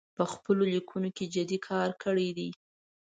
په 0.17 0.23
خپلو 0.33 0.63
لیکنو 0.73 1.09
کې 1.17 1.25
جدي 1.33 1.57
کار 1.67 1.89
کړی 2.03 2.29
دی 2.37 2.49